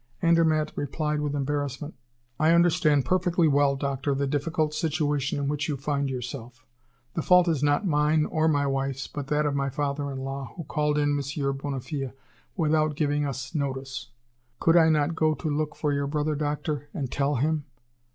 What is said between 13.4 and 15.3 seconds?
notice. Could I not